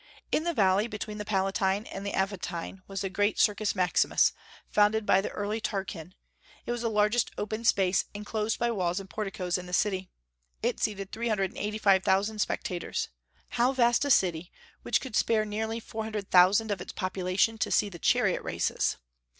In 0.31 0.45
the 0.45 0.53
valley 0.55 0.87
between 0.87 1.19
the 1.19 1.25
Palatine 1.25 1.85
and 1.85 2.03
the 2.03 2.15
Aventine, 2.15 2.81
was 2.87 3.01
the 3.01 3.09
great 3.11 3.37
Circus 3.37 3.75
Maximus, 3.75 4.33
founded 4.67 5.05
by 5.05 5.21
the 5.21 5.29
early 5.29 5.61
Tarquin; 5.61 6.15
it 6.65 6.71
was 6.71 6.81
the 6.81 6.89
largest 6.89 7.29
open 7.37 7.63
space, 7.63 8.05
inclosed 8.11 8.57
by 8.57 8.71
walls 8.71 8.99
and 8.99 9.07
porticos, 9.07 9.59
in 9.59 9.67
the 9.67 9.73
city; 9.73 10.09
it 10.63 10.79
seated 10.79 11.11
three 11.11 11.27
hundred 11.27 11.51
and 11.51 11.59
eighty 11.59 11.77
five 11.77 12.03
thousand 12.03 12.39
spectators. 12.39 13.09
How 13.49 13.73
vast 13.73 14.03
a 14.03 14.09
city, 14.09 14.51
which 14.81 15.01
could 15.01 15.15
spare 15.15 15.45
nearly 15.45 15.79
four 15.79 16.03
hundred 16.03 16.31
thousand 16.31 16.71
of 16.71 16.81
its 16.81 16.93
population 16.93 17.59
to 17.59 17.69
see 17.69 17.87
the 17.87 17.99
chariot 17.99 18.41
races! 18.41 18.97